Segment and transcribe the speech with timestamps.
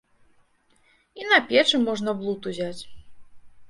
[1.21, 2.77] І на печы можа блуд узяць.